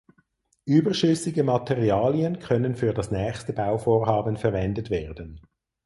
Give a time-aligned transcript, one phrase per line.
[0.65, 5.39] Überschüssige Materialien können für das nächste Bauvorhaben verwendet werden.